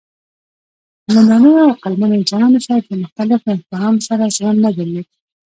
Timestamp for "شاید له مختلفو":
2.65-3.53